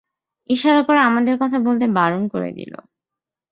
ইশারা 0.49 0.81
করে 0.83 0.99
আমাদের 1.01 1.35
কথা 1.37 1.57
বলতে 1.59 1.85
বারণ 1.91 2.23
করে 2.27 2.49
দিলে। 2.51 2.79